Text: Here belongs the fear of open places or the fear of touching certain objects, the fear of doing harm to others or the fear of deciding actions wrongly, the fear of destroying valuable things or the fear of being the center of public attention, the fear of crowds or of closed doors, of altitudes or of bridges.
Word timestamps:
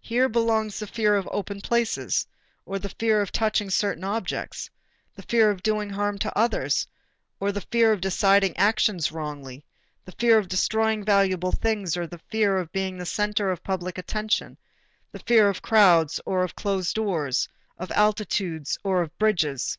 Here 0.00 0.30
belongs 0.30 0.78
the 0.78 0.86
fear 0.86 1.14
of 1.14 1.28
open 1.30 1.60
places 1.60 2.26
or 2.64 2.78
the 2.78 2.88
fear 2.88 3.20
of 3.20 3.30
touching 3.30 3.68
certain 3.68 4.02
objects, 4.02 4.70
the 5.14 5.20
fear 5.22 5.50
of 5.50 5.62
doing 5.62 5.90
harm 5.90 6.16
to 6.20 6.34
others 6.34 6.86
or 7.38 7.52
the 7.52 7.60
fear 7.60 7.92
of 7.92 8.00
deciding 8.00 8.56
actions 8.56 9.12
wrongly, 9.12 9.66
the 10.06 10.12
fear 10.12 10.38
of 10.38 10.48
destroying 10.48 11.04
valuable 11.04 11.52
things 11.52 11.98
or 11.98 12.06
the 12.06 12.22
fear 12.30 12.56
of 12.56 12.72
being 12.72 12.96
the 12.96 13.04
center 13.04 13.50
of 13.50 13.62
public 13.62 13.98
attention, 13.98 14.56
the 15.12 15.18
fear 15.18 15.50
of 15.50 15.60
crowds 15.60 16.18
or 16.24 16.42
of 16.42 16.56
closed 16.56 16.94
doors, 16.94 17.46
of 17.76 17.92
altitudes 17.92 18.78
or 18.82 19.02
of 19.02 19.18
bridges. 19.18 19.76